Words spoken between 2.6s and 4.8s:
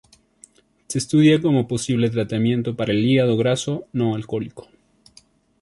para el hígado graso no alcohólico.